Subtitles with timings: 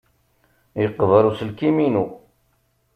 [0.81, 2.05] Yeqber uselkim-inu.